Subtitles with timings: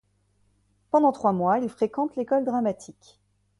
[0.89, 3.19] Pendant trois mois, il fréquente l'école dramatique.